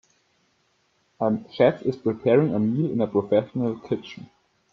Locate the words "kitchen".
3.81-4.31